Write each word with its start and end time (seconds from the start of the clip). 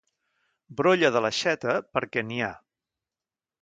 Brolla 0.79 1.13
de 1.17 1.23
l'aixeta 1.27 1.77
perquè 1.99 2.27
n'hi 2.29 2.45
ha. 2.47 2.53